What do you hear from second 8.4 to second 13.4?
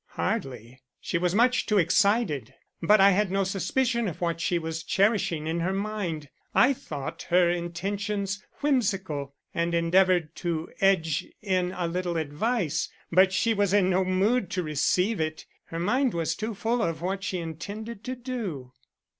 whimsical, and endeavored to edge in a little advice, but